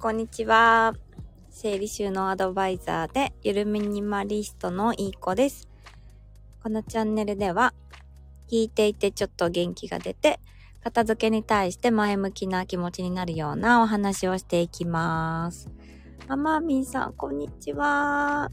[0.00, 0.94] こんにちは。
[1.50, 5.66] 整理収納アドバイザーで、ゆるミニマリストのいい子です。
[6.62, 7.74] このチャンネルでは、
[8.48, 10.38] 聞いていてちょっと元気が出て、
[10.84, 15.68] 片付けに対して前向きな気持ちになるようなお話をしていきます。
[16.28, 18.44] ママミンさん、こんにちは。
[18.44, 18.50] あ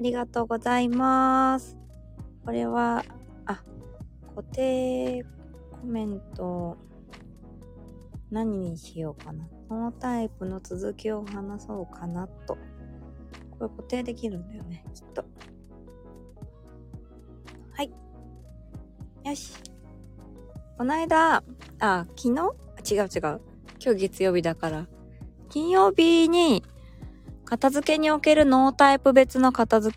[0.00, 1.76] りがとうございます。
[2.46, 3.04] これは、
[3.44, 3.62] あ、
[4.34, 5.22] 固定
[5.70, 6.78] コメント、
[8.30, 9.46] 何にしようかな。
[9.68, 12.56] このタイプの続きを話そうかなと。
[13.58, 15.24] これ固定できるんだよね、きっと。
[17.72, 17.92] はい。
[19.24, 19.54] よし。
[20.78, 21.42] この間、
[21.80, 22.94] あ、昨日？
[22.94, 23.40] 違う違う。
[23.82, 24.86] 今日月曜日だから。
[25.48, 26.62] 金曜日に、
[27.44, 29.96] 片付けにおけるノータイプ別の片付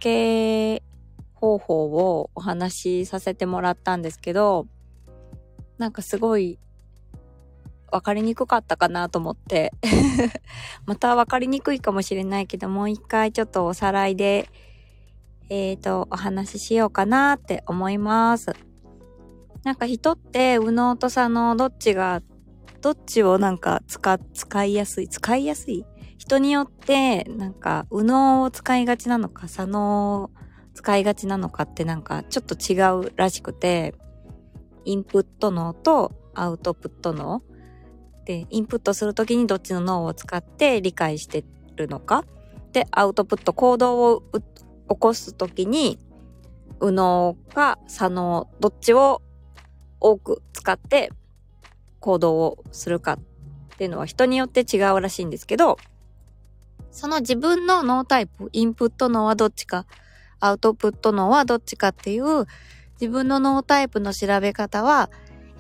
[0.79, 0.83] け
[1.33, 4.67] 方法をお話しさせてもらったんですけど、
[5.77, 6.59] なんかすごい
[7.91, 9.71] 分かりにくかったかなと思って。
[10.85, 14.49] また分かりにくいかもしれないけど、もう一回ちょっとおさらいで、
[15.49, 18.53] えっ、ー、と、お話ししようかなって思います。
[19.63, 22.21] なんか人って、右脳と左脳どっちが、
[22.81, 25.85] どっちをなんか使、使いやすい、使いやすい？
[26.17, 30.31] 人によって、なんか、右脳を使いがちなのか、左脳を
[30.73, 32.75] 使いがちなのかってなんか、ちょっと違
[33.07, 33.95] うらしくて、
[34.85, 37.41] インプット脳とアウトプット脳。
[38.29, 41.43] で、インプットするときにどっちの脳を使って理解して
[41.75, 42.25] るのか？
[42.73, 44.43] で、アウトプット、行動を起
[44.99, 45.97] こすときに、
[46.79, 49.23] 右脳か左脳、どっちを
[49.99, 51.11] 多く使って
[51.99, 53.19] 行動をするかっ
[53.79, 55.79] ていうのは人によって違うらしいんですけど、
[56.91, 59.87] その自分の脳タイプ、インプット脳はどっちか、
[60.39, 62.45] アウトプット脳はどっちかっていう
[63.01, 65.09] 自分の脳タイプの調べ方は、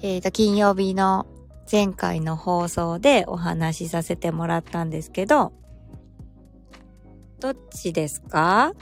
[0.03, 1.25] えっ、ー、と、金曜日の
[1.71, 5.53] 前回の放送でお話しさせてもらったんですけど、
[7.39, 8.73] どっちですか？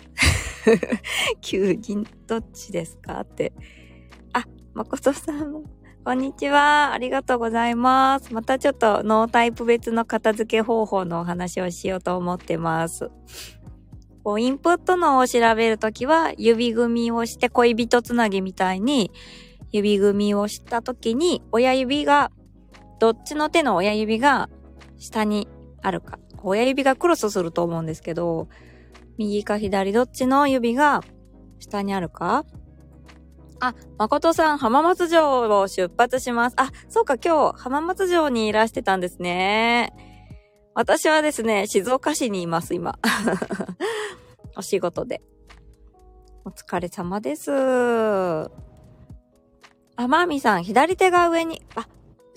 [1.42, 3.20] 急にどっちですか？
[3.22, 3.54] って。
[4.34, 5.64] あ、誠さんも、
[6.06, 6.94] こんにちは。
[6.94, 8.34] ありがとうございます。
[8.34, 13.12] またちょっとノータイプ別の片付け方法のお話をしようと思ってます。
[14.24, 19.12] こう、インプットのを調べるときは、指組みをして恋人つなぎみたいに、
[19.72, 22.32] 指組みをしたときに、親指が
[23.00, 24.50] どっちの手の親指が
[24.98, 25.48] 下に
[25.82, 26.20] あるか。
[26.44, 28.48] 親指がクロスすると思うんですけど、
[29.18, 31.02] 右か左どっちの指が
[31.60, 32.46] 下にあるか
[33.60, 36.54] あ、誠さん、浜松城を出発します。
[36.58, 39.94] あ、そうか、今日、浜松城にいらしてたんですね。
[40.76, 43.00] 私はですね、静岡市にいます、今。
[44.56, 45.22] お仕事で。
[46.46, 47.52] お疲れ様です。
[47.52, 48.48] あ、
[50.08, 51.88] まみさん、左手が上に、あ、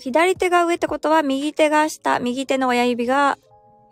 [0.01, 3.37] 左手が上ってことは右手が下、右手の親指が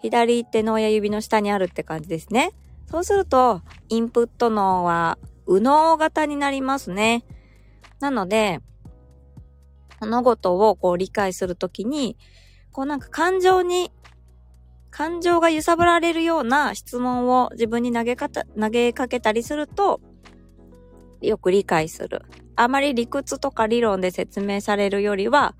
[0.02, 2.52] 左手の親指の下にあるって感じですね。
[2.90, 7.24] そうすると、インプット脳は右脳型になりますね。
[8.00, 8.59] なので、
[10.00, 12.18] 物事をこう理解するときに、
[12.72, 13.92] こうなんか感情に、
[14.90, 20.02] 感情が揺さぶられるような質問を自分に投げか、投げかけたりすると、
[21.22, 22.24] よく理解する。
[22.56, 25.53] あまり理屈とか理論で説明されるよりは、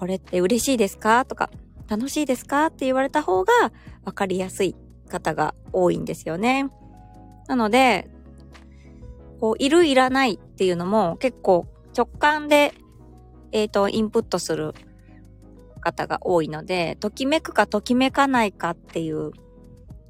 [0.00, 1.26] これって嬉しいですか？
[1.26, 1.50] とか、
[1.86, 2.66] 楽しいですか？
[2.66, 3.52] って言われた方が
[4.06, 4.74] 分かりやすい
[5.10, 6.70] 方が多いんですよね。
[7.48, 8.08] なので、
[9.40, 12.72] こう、いるいらないっていうのも結構直感で、
[13.52, 14.72] えっ、ー、と、インプットする
[15.82, 19.32] 方が多いので、ときめくかときめかないかっていう、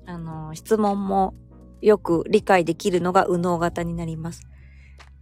[0.07, 1.35] あの、質問も
[1.81, 4.43] よく理解できるのが右脳型になります。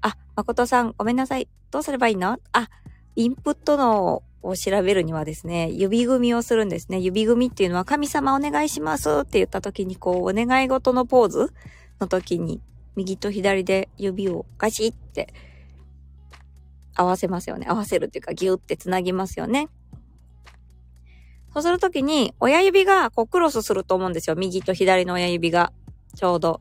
[0.03, 1.49] あ、誠さん、ごめんなさい。
[1.71, 2.39] どうすればいいの？
[2.53, 2.69] あ、
[3.17, 6.99] インプットのを調べるにはですね、指組みをするんですね。
[6.99, 11.53] 指組みっていうのは神様お願いしますって言った時にこう、お願い事のポーズ
[12.01, 12.61] の時に
[12.97, 15.33] 右と左で指をガシって
[16.95, 17.67] 合わせますよね。
[17.69, 19.69] 合わせるっていうかギュって繋ぎますよね。
[21.55, 24.37] そうするときに親指がこうクロスすると思うんですよ。
[24.37, 25.73] 右と左の親指が
[26.17, 26.61] ちょうど。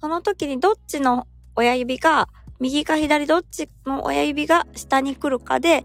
[0.00, 1.26] その時にどっちの
[1.56, 2.28] 親指が
[2.60, 5.84] 右か左どっちの親指が下に来るかで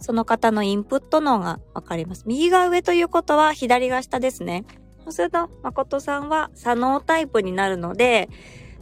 [0.00, 2.24] その方のインプット脳がわかります。
[2.26, 4.64] 右が上ということは左が下ですね。
[5.04, 8.28] そうすると、誠さんは左脳タイプになるので、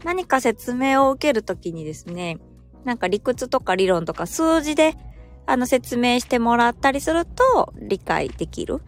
[0.04, 2.38] 何か説明を受けるときにですね、
[2.84, 4.94] なんか理屈とか理論とか数字で
[5.46, 8.80] あの説明してもらったりすると理解できる。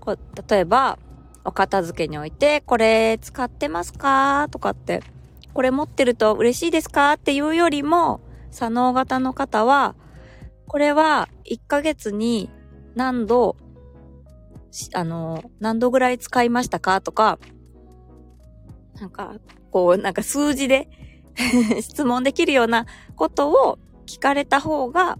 [0.00, 0.18] こう
[0.48, 0.98] 例えば、
[1.44, 4.48] お片付けにおいて、これ使ってますか？
[4.50, 5.02] とかって、
[5.54, 7.14] これ持ってると嬉しいですか？
[7.14, 9.94] っていうよりも、左脳型の方は、
[10.68, 12.50] これは1ヶ月に
[12.94, 13.56] 何度
[14.94, 17.00] あの、何度ぐらい使いましたか？
[17.00, 17.38] とか、
[19.00, 19.36] なんか、
[19.70, 20.88] こう、なんか数字で
[21.80, 22.86] 質問できるような
[23.16, 25.18] ことを聞かれた方が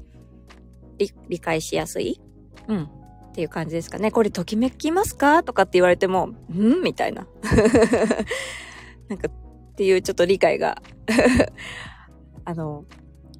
[1.28, 2.20] 理解しやすい？
[2.68, 2.82] うん。
[2.84, 4.10] っていう感じですかね。
[4.10, 5.42] これときめきますか？
[5.42, 6.82] とかって言われても、ん？
[6.84, 7.26] みたいな。
[9.08, 10.82] なんか、っていうちょっと理解が
[12.44, 12.84] あの、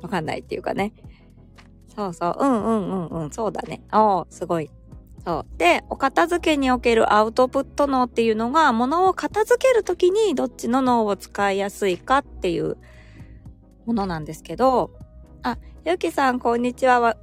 [0.00, 0.94] わかんないっていうかね。
[1.98, 2.36] そうそう。
[2.38, 3.30] うんうんうんうん。
[3.32, 3.82] そうだね。
[3.92, 4.70] おすごい。
[5.26, 5.58] そう。
[5.58, 12.76] で、お片付けにおけるアウトプット脳っていうのが、物を片付けるときにどっちの脳を使いやすいかっていう
[13.84, 14.92] ものなんですけど、
[15.42, 17.16] あ、ゆきさん、こんにちは。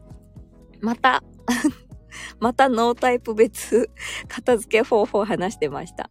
[0.82, 1.24] また
[2.42, 3.90] またノータイプ別
[4.28, 6.10] 片付け方法を話してました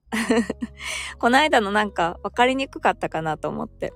[1.19, 3.93] この間のなんか分かりにくかったかなと思って。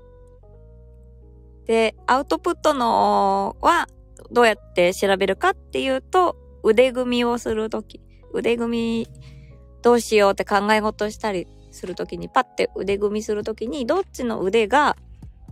[1.65, 3.89] で、アウトプットのは
[4.31, 8.01] どうやって調べるかっていうと、腕組みをするとき、
[8.33, 9.09] 腕組み
[9.83, 14.97] どうしようって考え事したりするときに、パッて腕組みするときに、どっちの腕が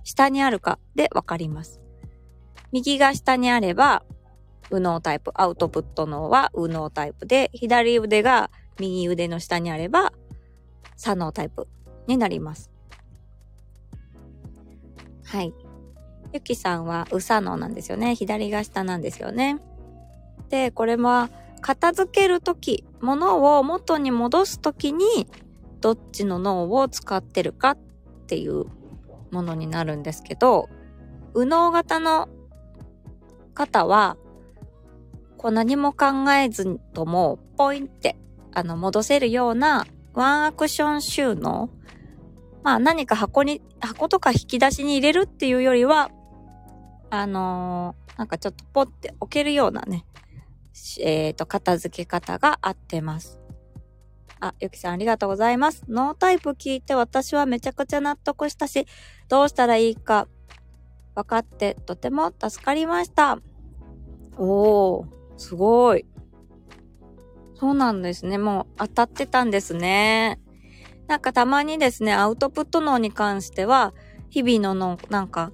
[0.04, 1.80] 下にあるかでわかります。
[2.72, 4.04] 右が下にあれば、
[4.70, 10.12] 右脳タイプ、アウトプット脳は右脳タイプで、左腕が右腕の下にあれば、
[10.96, 11.68] 左脳タイプ
[12.06, 12.70] になります。
[15.24, 15.52] はい。
[16.36, 18.14] ゆきさんは右左脳なんですよね。
[18.14, 19.58] 左が下なんですよね。
[20.48, 21.30] で、これは
[21.60, 25.26] 片付けるとき、物を元に戻すときに、
[25.80, 27.78] どっちの脳を使ってるかっ
[28.26, 28.64] ていう
[29.30, 30.68] ものになるんですけど、
[31.34, 32.28] 右脳型の
[33.54, 34.16] 方は、
[35.38, 38.16] こう何も考えずとも、ポインって、
[38.52, 41.70] あの、戻せるようなワンアクション収納。
[42.62, 46.10] まあ何か箱に、箱とか引き出しに入れるっていうよりは、
[47.10, 50.04] あのー、なんかちょっとポって置けるようなね、
[51.00, 53.40] えっ、ー、と、片付け方が合ってます。
[54.40, 55.84] あ、ゆきさんありがとうございます。
[55.88, 58.86] ノータイプ聞いて私はめちゃくちゃ納得したし、
[59.28, 60.28] どうしたらいいか
[61.14, 63.38] 分かってとても助かりました。
[64.36, 65.06] おー、
[65.38, 66.04] すごい。
[67.54, 68.36] そうなんですね。
[68.36, 70.38] もう当たってたんですね。
[71.06, 73.94] なんかたまにですね、アウトプット脳に関しては、
[74.28, 75.52] 日々のの、なんか、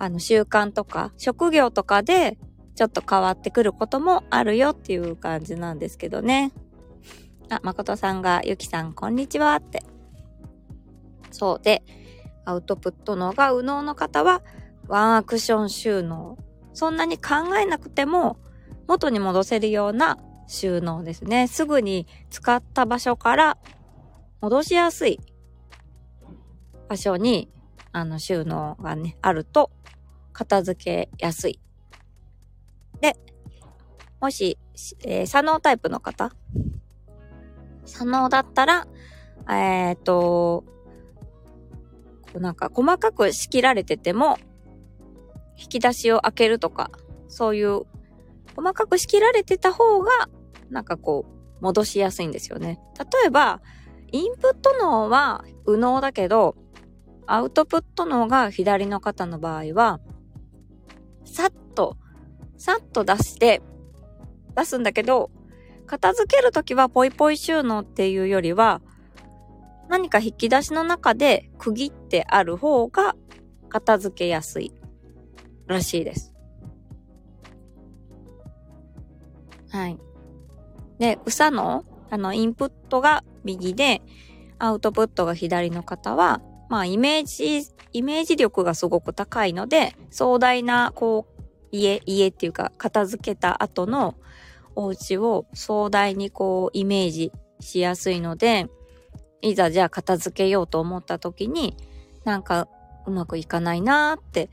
[0.00, 2.38] あの習慣とか、職業とかで、
[2.74, 6.52] ちょっと変わってくることもあるよっていう感じなんですけどね。
[7.50, 9.82] あ、誠さんが、ゆきさん、こんにちはって。
[11.30, 11.82] そうで、
[12.46, 14.40] アウトプット脳が右脳の方は、
[14.88, 16.38] ワンアクション収納。
[16.72, 18.38] そんなに考えなくても、
[18.88, 20.16] 元に戻せるような
[20.46, 21.46] 収納ですね。
[21.46, 23.58] すぐに使った場所から
[24.40, 25.20] 戻しやすい
[26.88, 27.50] 場所に、
[27.92, 29.70] あの、収納がね、あると、
[30.40, 31.60] 片付けやすい
[33.02, 33.14] で、
[34.22, 34.56] もし、
[35.04, 36.32] えー、左脳タイプの方？
[37.84, 38.86] 左脳だったら、
[39.50, 40.64] えっ、ー、と、
[42.34, 44.38] なんか細かく仕切られてても、
[45.58, 46.90] 引き出しを開けるとか、
[47.28, 47.82] そういう
[48.56, 50.10] 細かく仕切られてた方が、
[50.70, 52.80] なんかこう、戻しやすいんですよね。
[52.98, 53.60] 例えば、
[54.10, 56.56] インプット脳は右脳だけど、
[57.26, 60.00] アウトプット脳が左の方の場合は、
[61.24, 61.96] さっと
[62.60, 63.62] さっと出して、
[64.54, 65.30] 出すんだけど、
[65.86, 68.82] 片付けるときはポイポイ収納っていうよりは、
[69.88, 73.16] 何か引き出しの中で区切ってある方が
[73.70, 74.74] 片付けやすい
[75.66, 76.34] らしいです。
[79.70, 79.98] はい。
[80.98, 84.02] で、うさの、あの、インプットが右で、
[84.58, 94.14] アウトプットが左の方は、まあ、イメージ、イメージ力がすごく高いので、壮大な、こう、家、家っていうか片付けた後の
[94.74, 98.68] お家を壮大にこうイメージしやすいので、
[99.42, 101.76] いざじゃあ片付けようと思った時に、
[102.24, 102.68] なんか
[103.06, 104.48] うまくいかないなーって、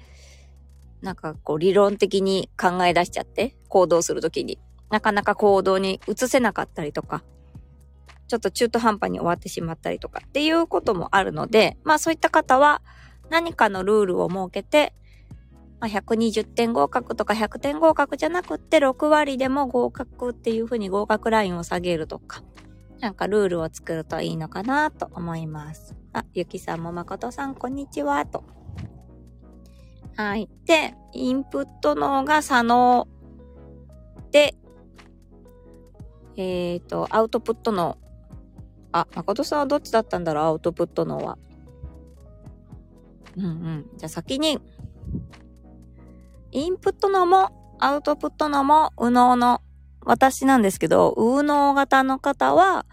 [1.01, 4.59] なんかこう理論的に考え出しちゃって行動する時に、
[4.89, 7.23] なかなか行動に移せなかったりとか、
[8.27, 12.81] ちょっと中途半端に終わってしまったりとかっていうこともあるので、まあそういった方は
[13.29, 14.93] 何かのルールを設けて、
[15.79, 22.41] まあ、120点合格とか100点合格じゃなくって6割でも合格っていうふうに合格ラインを下げるとか、
[22.99, 25.95] なんかルールを作るといいのかなと思います。
[26.13, 28.43] あ、ゆきさんもまことさんこんにちはと。
[30.15, 30.49] はい。
[30.65, 33.07] で、インプット脳が左脳
[34.31, 34.55] で、
[36.37, 37.97] えっ、ー、と、アウトプット脳。
[38.99, 40.43] あ、まことさんはどっちだったんだろう？
[40.45, 41.37] アウトプット脳は。
[43.35, 43.89] うんうん。
[43.97, 44.59] じゃあ先に、
[46.51, 49.61] インプットのもアウトプットのも右脳の
[50.01, 52.85] 私なんですけど、ウーノー型の方は、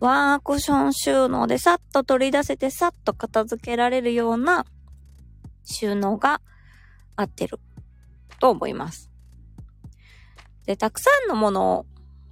[0.00, 4.64] ワンアクション収納でさっと取り出せてさっと片付けられるような
[5.64, 6.40] 収納が
[7.16, 7.58] 合ってる
[8.40, 9.10] と思います。
[10.66, 11.86] で、たくさんのものを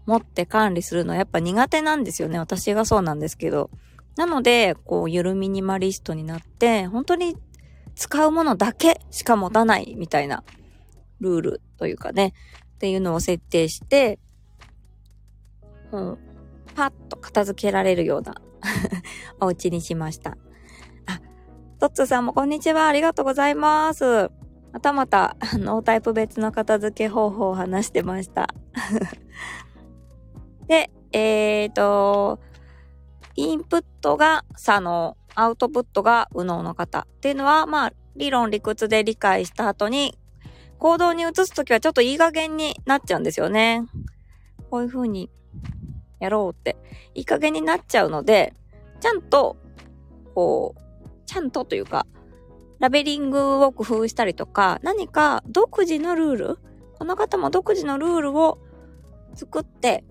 [0.09, 2.38] 持って管理するのはやっぱ苦手なんですよね。
[2.38, 3.69] 私がそうなんですけど。
[4.17, 7.37] なので、こう、ゆるミニマリストになって、本当に
[7.95, 10.45] 使うものだけしか持たないみたいな
[11.21, 12.33] ルールというかね、
[12.77, 14.19] っていうのを設定して、
[15.93, 16.19] うん、
[16.75, 18.35] パッと片付けられるような
[19.41, 20.38] お家にしました。
[21.05, 21.21] あ、
[21.81, 22.87] トッツーさんもこんにちは。
[22.87, 24.31] ありがとうございます。
[24.73, 28.49] またまた、ノータイプ別の片付け方法を話してました。
[30.69, 32.39] で、えーと、
[33.35, 40.19] インプットが左脳、アウトプットが右脳の方っていうのは、まあ、理論理屈で理解した後に、
[40.79, 43.85] 行動に移すときはちょっといい加減になっちゃうんですよね。
[44.71, 45.31] こういう風に
[46.21, 46.77] やろうって、
[47.15, 48.55] いい加減になっちゃうので、
[49.01, 49.57] ちゃんと、
[50.35, 52.07] こう、ちゃんとというか、
[52.79, 56.59] ラベリングを工夫したりとか、何か独自のルール、
[56.99, 58.59] この方も独自のルールを
[59.35, 60.05] 作って、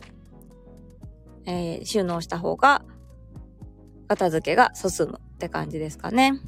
[1.48, 2.84] えー、収納した方が、
[4.08, 6.40] 片付けが進むって感じですかね。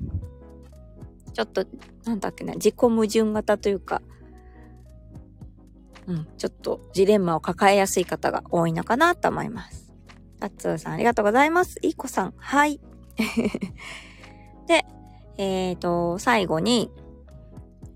[1.33, 1.65] ちょっと、
[2.05, 4.01] なんだっけな、自己矛盾型というか、
[6.05, 9.93] うん、ちょっとジレンマを抱えやすい方が多いのかなと思います。
[10.39, 11.77] タッツーさんありがとうございます。
[11.81, 12.81] いい子さん、はい。
[14.67, 14.85] で、
[15.37, 16.91] えっ、ー、と、最後に、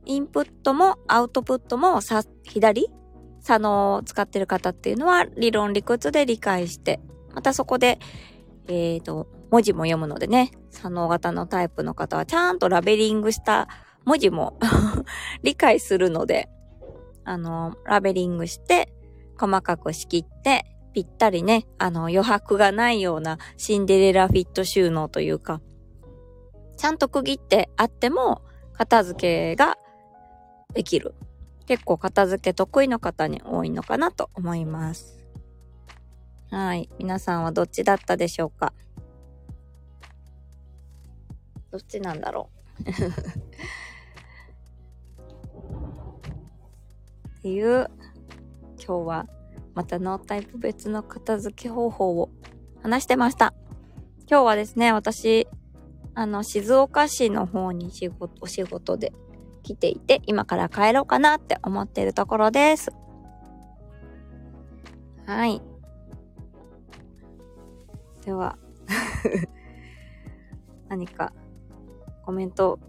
[0.06, 2.90] インプットもアウトプットもさ、左
[3.44, 7.00] 左脳を使ってる方っていうのは理論理屈で理解して、
[7.36, 8.00] またそこで、
[8.68, 13.68] えっ、ー、と、文字も読むのでね、左脳型のタイプの方はちゃんとラベリングした
[14.06, 14.58] 文字も
[15.44, 16.50] 理解するので、
[17.26, 18.94] あの、ラベリングして、
[19.40, 25.62] 細かく仕切って、ぴったりね、あの、余白がないようなシンデレラフィット収納というか、
[26.78, 28.42] ちゃんと区切ってあっても、
[28.74, 29.78] 片付けが
[30.74, 31.14] できる。
[31.66, 35.18] 結構片付け得意の方に多いのかなと思います。
[36.52, 36.90] はい。
[37.00, 38.74] 皆さんはどっちだったでしょうか？
[41.72, 42.84] どっちなんだろう？
[47.40, 47.90] っていう、
[48.78, 49.28] 今日は
[49.74, 52.30] またノータイプ別の片付け方法を
[52.82, 53.54] 話してました。
[54.30, 55.48] 今日はですね、私、
[56.14, 59.12] あの、静岡市の方に仕事、お仕事で
[59.64, 62.92] 来ていて、今から帰ろうかなって思っているところです。
[65.26, 65.62] はい。
[68.26, 68.58] では
[70.88, 71.34] 何か
[72.26, 72.80] コメント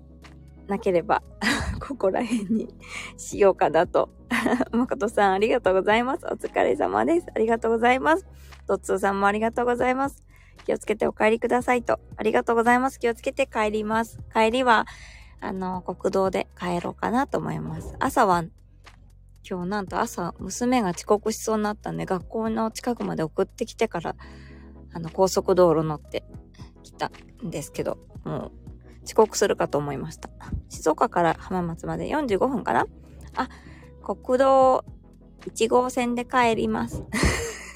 [0.69, 1.23] なければ
[1.81, 2.75] ここら辺に
[3.16, 4.11] しようかなと。
[4.73, 6.26] 誠さん、ありがとうございます。
[6.26, 7.26] お疲れ様です。
[7.35, 8.26] ありがとうございます。
[8.66, 10.23] ドッツーさんもありがとうございます。
[10.64, 12.00] 気をつけてお帰りくださいと。
[12.16, 12.99] ありがとうございます。
[12.99, 14.19] 気をつけて帰ります。
[14.33, 14.87] 帰りは、
[15.44, 17.94] あの、国道で帰ろうかなと思います。
[17.98, 18.44] 朝は、
[19.48, 24.16] 今日なんと朝、娘が遅刻しそうになったんで、学校の近くまで送ってきてから、
[24.94, 26.24] あの、高速道路乗って
[26.82, 27.10] きた
[27.44, 28.52] んですけど、も
[29.02, 30.30] う、遅刻するかと思いました。
[30.70, 32.86] 静岡から浜松まで45分かな？
[33.36, 33.48] あ、
[34.02, 34.82] 国道
[35.46, 37.04] 1号線で帰ります。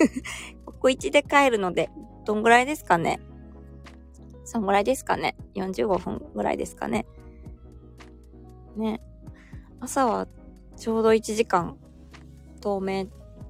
[0.81, 1.91] 国1で帰るので、
[2.25, 3.21] どんぐらいですかね？
[4.47, 7.05] そんぐらいですかね ?45 分ぐらいですかね？
[8.79, 9.01] ね。
[9.81, 10.27] 朝は
[10.77, 11.77] ちょうど1時間、
[12.63, 13.07] 東名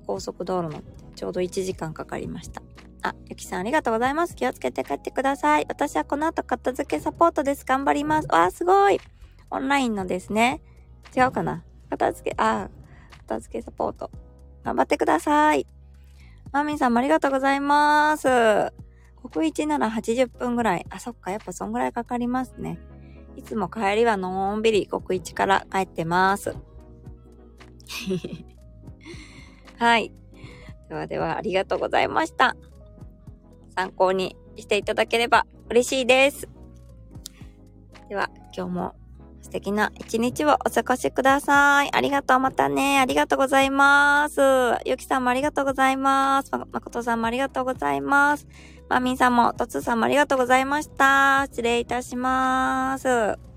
[0.06, 0.82] 高速道路の
[1.14, 2.62] ちょうど1時間かかりました。
[3.02, 4.34] あ、ゆきさんありがとうございます。
[4.34, 5.66] 気をつけて帰ってください。
[5.68, 7.64] 私はこの後片付けサポートです。
[7.64, 8.28] 頑張ります。
[8.30, 9.00] わー、すごい。
[9.50, 10.60] オンラインのですね。
[11.16, 12.68] 違うかな片付け、あ、
[13.26, 14.10] 片付けサポート。
[14.64, 15.66] 頑張ってください。
[16.52, 18.28] マミンさんもありがとうございます。
[19.30, 20.86] 国1なら80分ぐらい。
[20.90, 21.30] あ、そっか。
[21.30, 22.78] やっぱそんぐらいかかりますね。
[23.38, 26.56] いつも帰りはのんびり国1から帰ってます。
[29.78, 30.12] はい。
[30.88, 32.56] ではではありがとうございました。
[33.76, 36.48] 参考にしていただければ嬉しいです。
[38.08, 38.94] では、今日も
[39.40, 41.94] 素敵な一日をお過ごしください。
[41.94, 42.40] ありがとう。
[42.40, 42.98] またね。
[42.98, 44.40] ありがとうございます。
[44.84, 46.50] ゆきさんもありがとうございます。
[46.50, 48.48] まことさんもありがとうございます。
[48.88, 51.44] マミンさんも、とつさんもありがとうございました。
[51.46, 53.47] 失礼いたします。